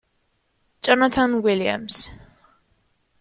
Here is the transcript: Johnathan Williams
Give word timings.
Johnathan 0.81 1.43
Williams 1.45 2.09